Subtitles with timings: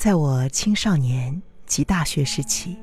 [0.00, 2.74] 在我青少年及大学时期，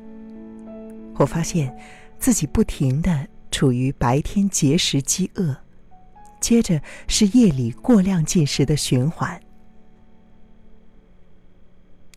[1.15, 1.75] 我发现
[2.19, 5.57] 自己不停的处于白天节食饥饿，
[6.39, 9.41] 接着是夜里过量进食的循环。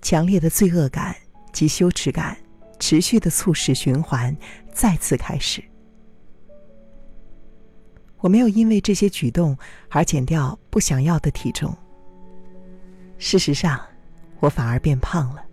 [0.03, 1.17] 强烈的罪恶感
[1.51, 2.37] 及羞耻感
[2.79, 4.37] 持续的促使循环
[4.71, 5.65] 再次开始。
[8.19, 9.57] 我没有因为这些举动
[9.89, 11.75] 而减掉不想要的体重。
[13.17, 13.81] 事实上，
[14.41, 15.45] 我反而变胖了。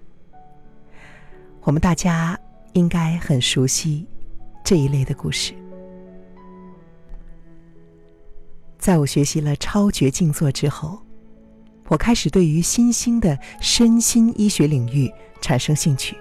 [1.61, 2.39] 我们大家
[2.73, 4.07] 应该很熟悉
[4.63, 5.53] 这一类的故事。
[8.79, 10.99] 在我学习了超绝静坐之后，
[11.89, 16.15] 我开始对于新兴的身心医学领域产生兴趣。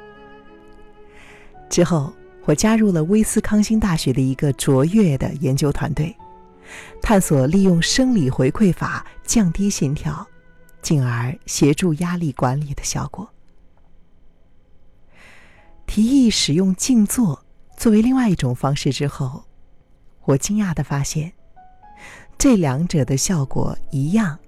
[1.68, 2.12] 之后，
[2.44, 6.14] 我加入了威斯康星大学的一个卓越的研究团队。
[7.00, 10.26] 探索利用生理回馈法降低心跳，
[10.86, 13.28] 进而协助压力管理的效果。
[15.84, 17.44] 提议使用静坐
[17.76, 19.42] 作为另外一种方式之后，
[20.22, 21.32] 我惊讶的发现，
[22.38, 24.38] 这两者的效果一样，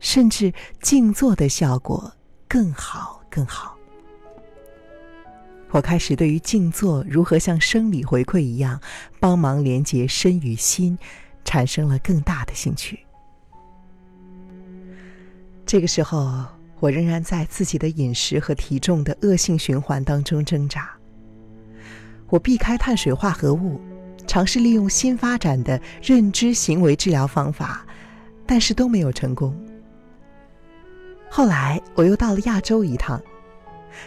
[0.00, 2.12] 甚至静坐的效果
[2.46, 3.74] 更好更好。
[5.70, 8.78] 我开始对于静坐如何像生理回馈一样，
[9.18, 10.98] 帮忙连接身与心。
[11.42, 13.00] 产生了更大的兴趣。
[15.70, 16.44] 这个时候，
[16.80, 20.90] 我仍然在自己的饮食和体重的恶性循环当中挣扎。
[22.28, 23.80] 我避开碳水化合物，
[24.26, 27.86] 尝试利用新发展的认知行为治疗方法，
[28.44, 29.56] 但是都没有成功。
[31.30, 33.22] 后来，我又到了亚洲一趟，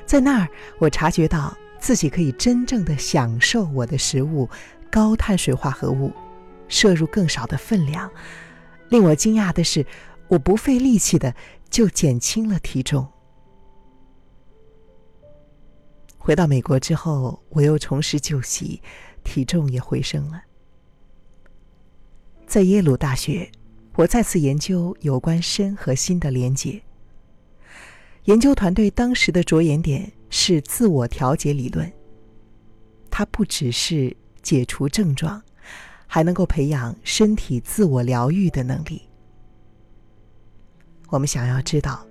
[0.06, 4.50] 在那儿，我察觉到自己可以真正的享受我的食物——
[4.92, 6.12] 高碳水化合物。
[6.68, 8.12] 摄入更少的分量，
[8.90, 9.86] 令我惊讶的是，
[10.34, 11.36] 我不费力气的
[11.70, 13.08] 就减轻了体重。
[16.18, 18.82] 回到美国之后，我又重拾旧习，
[19.24, 20.42] 体重也回升了。
[22.48, 23.52] 在耶鲁大学，
[23.96, 26.82] 我再次研究有关身和心的连结。
[28.24, 31.92] 研究团队当时的着眼点是自我调节理论，
[33.12, 35.42] 它不只是解除症状。
[36.06, 39.02] 还能够培养身体自我疗愈的能力。
[41.14, 42.04] 我们想要知道，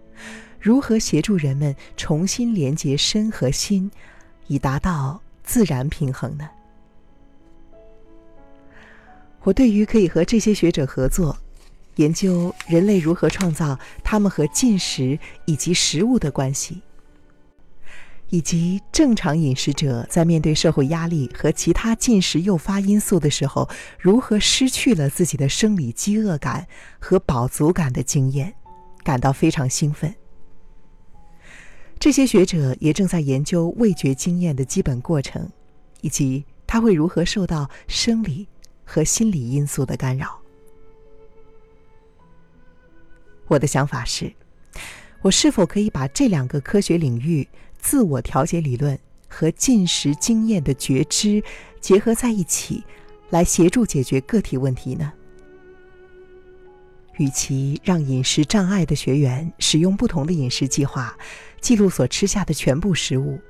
[0.61, 3.91] 如何协助人们重新连接身和心，
[4.47, 6.49] 以达到自然平衡呢？
[9.43, 11.37] 我对于可以和这些学者合作，
[11.97, 16.81] 研究人类如何创造他们和进食以及食物的关系。
[18.29, 23.69] 以及正常饮食者在面对社会压力和其他进食诱发因素的时候，
[23.99, 26.69] 如何失去了自己的生理饥饿感
[27.01, 28.55] 和饱足感的经验，
[29.03, 30.15] 感到非常兴奋。
[31.99, 35.49] 这些学者也正在研究味觉经验的基本过程，
[36.01, 38.49] 以及它会如何受到生理
[38.85, 40.41] 和心理因素的干扰。
[43.47, 44.33] 我的想法是，
[45.21, 47.49] 我是否可以把这两个科学领域？
[47.79, 48.97] 自我调节理论
[49.29, 51.43] 和进食经验的觉知
[51.81, 52.85] 结合在一起，
[53.31, 55.13] 来协助解决个体问题呢？
[57.23, 61.17] 与其让饮食障碍的学员使用不同的饮食计划
[61.61, 63.41] 记录所吃下的全部食物，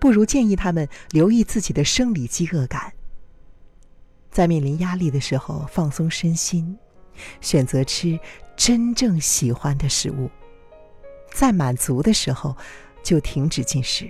[0.00, 2.92] 不如建议他们留意自己的生理饥饿感，
[4.30, 6.78] 在面临压力的时候放松身心，
[7.40, 8.18] 选择吃
[8.56, 10.30] 真正喜欢的食物，
[11.32, 12.56] 在满足的时候。
[13.04, 14.08] 就停止进食。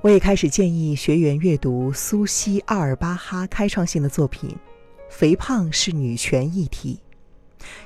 [0.00, 4.48] 我也开始建议学员阅读苏西·奥尔巴哈开创性的作品
[5.14, 6.98] 《肥胖是女权议题》，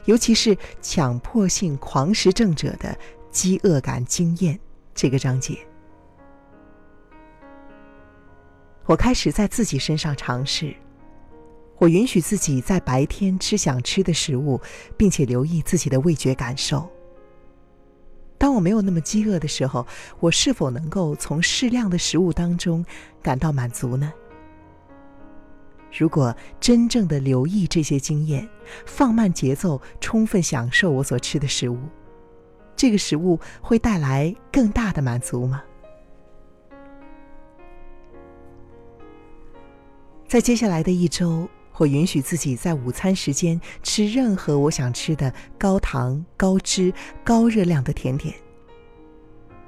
[0.07, 2.99] 尤其是强迫性狂食症者的
[3.31, 4.59] 饥饿感经验
[4.95, 5.59] 这个章节。
[8.87, 10.75] 我开始在自己身上尝试，
[11.77, 14.59] 我允许自己在白天吃想吃的食物，
[14.97, 16.91] 并且留意自己的味觉感受。
[18.39, 19.87] 当我没有那么饥饿的时候，
[20.19, 22.83] 我是否能够从适量的食物当中
[23.23, 24.11] 感到满足呢？
[25.97, 28.49] 如果真正的留意这些经验，
[28.87, 31.79] 放慢节奏，充分享受我所吃的食物，
[32.77, 35.63] 这个食物会带来更大的满足吗？
[40.27, 41.49] 在接下来的一周。
[41.81, 46.93] 我允许自己在午餐时间吃任何我想吃的高糖、高脂、
[47.23, 48.35] 高热量的甜点。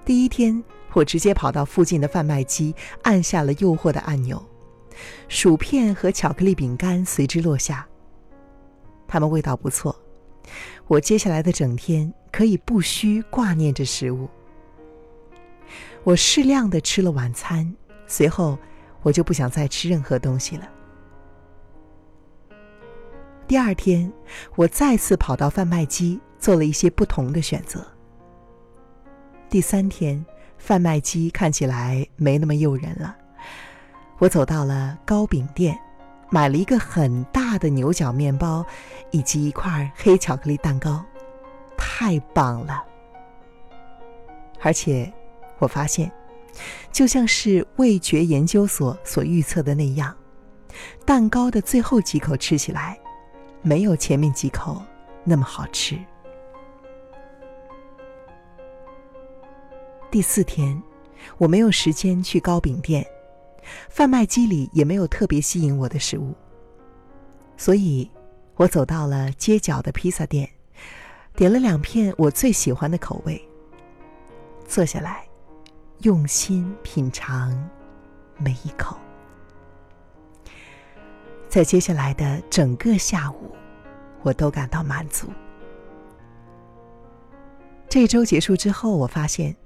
[0.04, 0.60] 第一天，
[0.92, 4.44] 我直接跑到附近的贩卖机，按下了诱惑的按钮，
[5.28, 7.86] 薯片和巧克力饼干随之落下。
[9.06, 9.94] 它们味道不错，
[10.86, 14.28] 我接下来的整天可以不需挂念着食物。
[16.04, 17.74] 我适量的吃了晚餐，
[18.06, 18.58] 随后
[19.02, 20.68] 我就不想再吃任何东西了。
[23.46, 24.10] 第二天，
[24.54, 27.84] 我再次跑到贩卖机，做了一些不同的选择。
[29.48, 30.24] 第三天，
[30.56, 33.16] 贩卖机看起来没那么诱人了。
[34.20, 35.80] 我走到了糕饼店，
[36.28, 38.62] 买了一个很大的牛角面包，
[39.10, 41.02] 以及一块黑巧克力蛋糕，
[41.74, 42.84] 太棒了！
[44.60, 45.10] 而且，
[45.58, 46.12] 我发现，
[46.92, 50.14] 就像是味觉研究所所预测的那样，
[51.06, 53.00] 蛋糕的最后几口吃起来。
[53.62, 54.82] 没有前面几口
[55.24, 55.98] 那么好吃。
[60.10, 60.82] 第四天，
[61.38, 63.06] 我没有时间去糕饼店，
[63.88, 66.34] 贩卖机里也没有特别吸引我的食物，
[67.56, 68.10] 所以，
[68.56, 70.48] 我走到了街角的披萨店，
[71.34, 73.40] 点了两片我最喜欢的口味，
[74.66, 75.24] 坐下来，
[76.00, 77.68] 用心品尝
[78.38, 78.96] 每一口。
[81.48, 83.54] 在接下来的整个下午，
[84.22, 85.26] 我都感到满足。
[87.88, 89.56] 这周结束之后，我发现，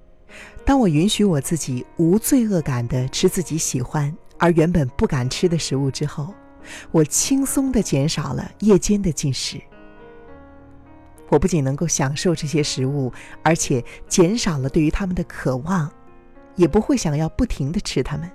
[0.65, 6.35] 当我允许我自己无罪恶感的吃自己喜欢而原本不敢吃的食物之后，
[6.91, 9.61] 我轻松的减少了夜间的进食。
[11.29, 13.13] 我不仅能够享受这些食物，
[13.43, 15.91] 而且减少了对于他们的渴望，
[16.57, 18.31] 也不会想要不停的吃它们。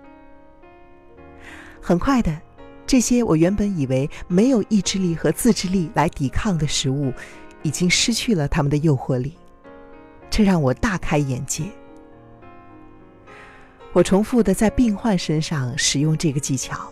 [1.81, 2.41] 很快的。
[2.86, 7.13] 这些我原本以为没有意志力和自制力来抵抗的食物，
[7.62, 9.38] 已经失去了他们的诱惑力，
[10.27, 11.65] 这让我大开眼界。
[13.94, 16.91] 我重复的在病患身上使用这个技巧，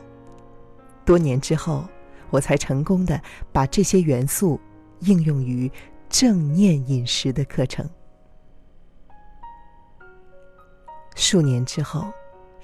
[1.05, 1.85] 多年之后，
[2.29, 3.21] 我才成功的
[3.51, 4.59] 把这些元素
[5.01, 5.71] 应用于
[6.09, 7.89] 正念饮食的课程。
[11.15, 12.11] 数年之后。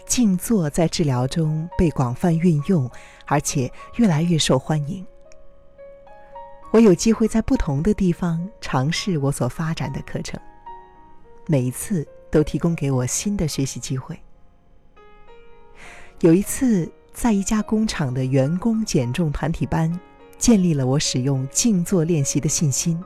[0.06, 2.92] 静坐在治疗中被广泛运用，
[3.26, 5.04] 而且越来越受欢迎。
[6.72, 10.38] 我有机会在不同的地方尝试我所发展的课程，
[11.48, 14.20] 每一次都提供给我新的学习机会。
[16.22, 20.00] 有一次，在一家工厂的员工减重团体班，
[20.40, 23.00] 建立了我使用静坐练习的信心。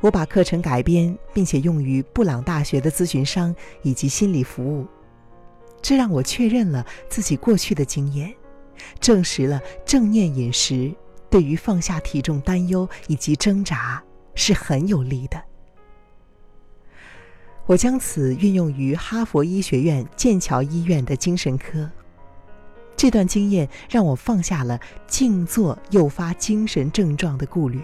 [0.00, 4.86] 我把课程改编，并且用于布朗大学的咨询商以及心理服务。
[5.82, 8.32] 这让我确认了自己过去的经验，
[9.00, 10.94] 证实了正念饮食
[11.28, 14.00] 对于放下体重担忧以及挣扎
[14.36, 15.42] 是很有利的。
[17.66, 21.90] 我将此运用于哈佛医学院剑桥医院的精神科。
[22.96, 27.80] 这段经验让我放下了静坐诱发精神症状的顾虑。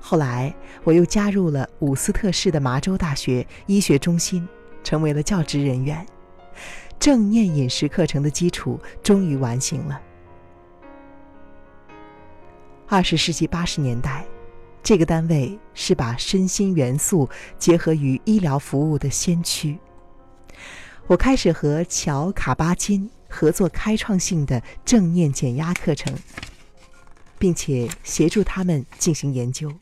[0.00, 0.54] 后来，
[0.84, 4.48] 我又加入了伍斯特市的麻州大学医学中心。
[4.82, 6.06] 成为了教职人员，
[6.98, 10.00] 正念饮食课程的基础终于完形了。
[12.88, 14.24] 二十世纪八十年代，
[14.82, 17.28] 这个单位是把身心元素
[17.58, 19.78] 结合于医疗服务的先驱。
[21.06, 26.14] 我开始和乔卡巴金合作开创性的正念减压课程，
[27.38, 29.72] 并且协助他们进行研究。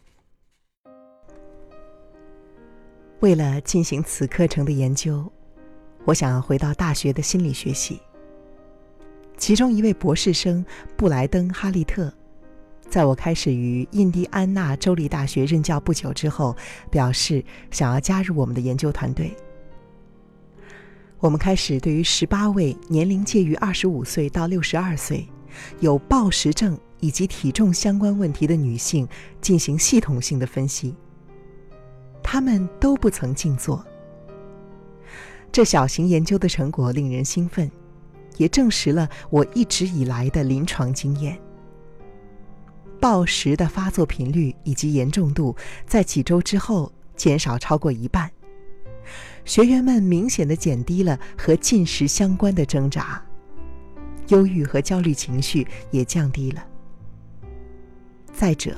[3.20, 5.30] 为了进行此课程的研究，
[6.04, 8.00] 我想要回到大学的心理学系。
[9.36, 10.64] 其中一位博士生
[10.96, 12.12] 布莱登·哈利特，
[12.88, 16.56] 在我开始于印第安纳州立大学任教不久之后，
[16.90, 19.36] 表示想要加入我们的研究团队。
[21.18, 25.28] 我们开始对于十八位年龄介于二十五岁到六十二岁、
[25.80, 29.06] 有暴食症以及体重相关问题的女性
[29.40, 30.94] 进行系统性的分析。
[32.22, 33.84] 他们都不曾静坐。
[35.50, 37.70] 这小型研究的成果令人兴奋，
[38.36, 41.38] 也证实了我一直以来的临床经验。
[43.08, 48.30] 暴食的发作频率以及严重度在几周之后减少超过一半，
[49.46, 53.24] 学员们明显的减低了和进食相关的挣扎，
[54.26, 56.62] 忧郁和焦虑情绪也降低了。
[58.30, 58.76] 再者，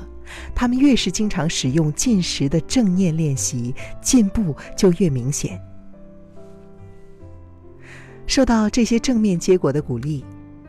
[0.55, 5.61] 他们越是经常使用进食的正念练习，进步就越明显。
[8.29, 10.25] 受到这些正面结果的鼓励，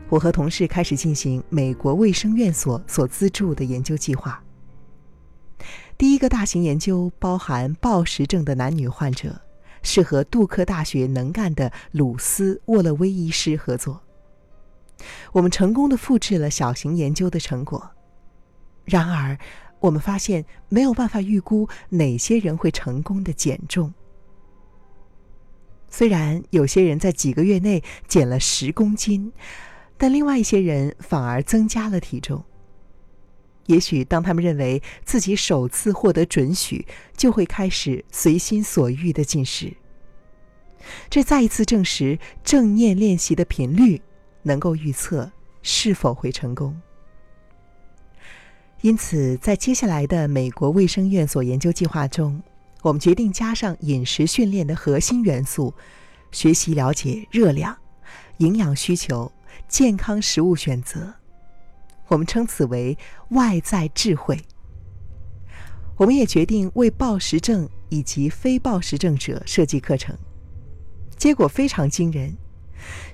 [0.08, 4.42] 我和同事开始进行美国卫生院所所资助的研究计划。
[5.96, 9.40] 第一个大型研究包含暴食症的男女患者，
[9.82, 14.02] 是和杜克大学能干的鲁斯沃勒威医师合作。
[15.32, 17.90] 我们成功的复制了小型研究的成果。
[18.84, 19.38] 然而，
[19.80, 23.94] 我们发现没有办法预估哪些人会成功的减重。
[25.88, 29.32] 虽然有些人在几个月内减了十公斤，
[30.02, 32.42] 但另外一些人反而增加了体重。
[33.66, 36.84] 也许当他们认为自己首次获得准许，
[37.16, 39.72] 就会开始随心所欲的进食。
[41.08, 44.02] 这再一次证实正念练习的频率
[44.42, 45.30] 能够预测
[45.62, 46.76] 是否会成功。
[48.80, 52.42] 因此，在接下来的美国卫生院所研究计划中，
[52.82, 55.72] 我们决定加上饮食训练的核心元素：
[56.32, 57.78] 学习了解热量、
[58.38, 59.30] 营养需求、
[59.68, 61.14] 健康食物选择。
[62.08, 62.96] 我们称此为
[63.30, 64.38] 外在智慧。
[65.96, 70.16] 我们也决定为暴食症以及非暴食症者设计课程，
[71.16, 72.36] 结果非常惊人：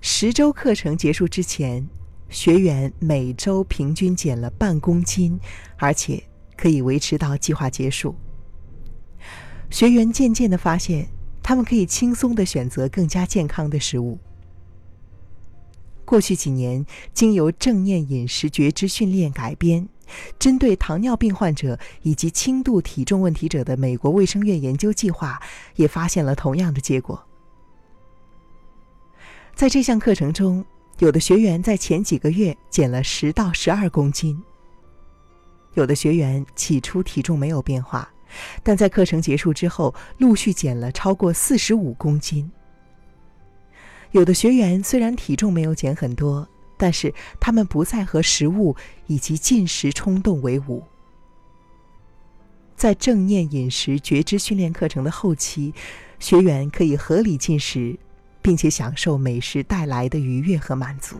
[0.00, 1.86] 十周课程结束之前。
[2.30, 5.40] 学员每周平均减了半公斤，
[5.78, 6.22] 而且
[6.58, 8.14] 可以维持到计划结束。
[9.70, 11.08] 学员渐渐的发现，
[11.42, 14.18] 他们可以轻松的选择更加健康的食物。
[16.08, 19.86] 过去几年，经由正念饮食觉知训练改编，
[20.38, 25.38] 针对糖尿病患者以及轻度体重问题者的美国卫生院研究计划，
[25.76, 27.22] 也发现了同样的结果。
[29.54, 30.64] 在这项课程中。
[31.00, 34.36] 有的学员在前几个月减了十到十二公斤，
[35.74, 38.12] 有的学员起初体重没有变化，
[38.64, 42.50] 但在课程结束之后陆续减了超过四十五公斤。
[44.12, 50.82] 有的学员虽然体重没有减很多，但是他们不再和食物以及进食冲动为伍。
[52.76, 55.74] 在正念饮食觉知训练课程的后期，
[56.18, 57.98] 学员可以合理进食。
[58.40, 61.16] 并且享受美食带来的愉悦和满足。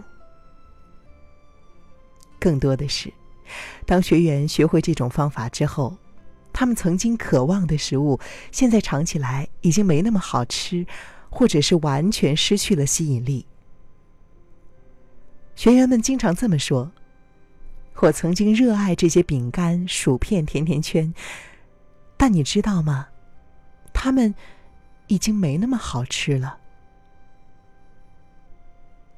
[2.38, 3.12] 更多的是，
[3.84, 5.94] 当学员学会这种方法之后，
[6.54, 8.18] 他们曾经渴望的食物，
[8.50, 10.86] 现在尝起来已经没那么好吃，
[11.30, 13.46] 或者是完全失去了吸引力。
[15.54, 16.92] 学员们经常这么说
[18.00, 21.12] ：“我曾经热爱这些饼干、薯片、甜甜圈，
[22.16, 23.08] 但你知道吗？
[23.92, 24.34] 它们
[25.08, 26.58] 已经没那么好吃了。”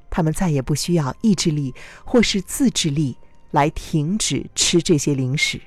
[0.09, 1.73] 他们再也不需要意志力
[2.05, 3.17] 或是自制力
[3.53, 5.61] 来停止吃这些零食。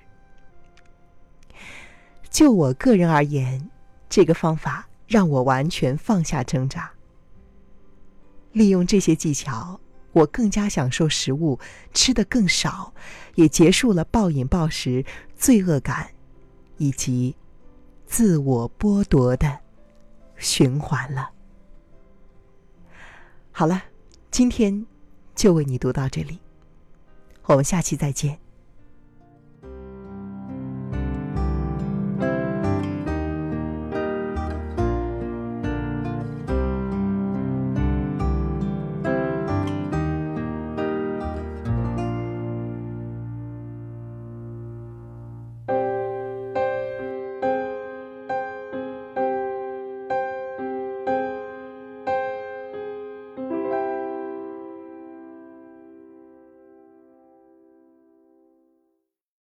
[2.29, 3.69] 就我个人而言，
[4.09, 6.91] 这个方法让我完全放下挣扎。
[8.51, 9.79] 利用这些技巧，
[10.11, 11.59] 我更加享受食物，
[11.93, 12.91] 吃的更少，
[13.35, 15.05] 也结束了暴饮暴食、
[15.37, 16.09] 罪恶感
[16.77, 17.35] 以及
[18.07, 19.59] 自我剥夺的
[20.37, 21.29] 循环了。
[23.51, 23.83] 好了。
[24.33, 24.83] 今天
[25.35, 26.39] 就为你读到这里，
[27.43, 28.42] 我们下期再见。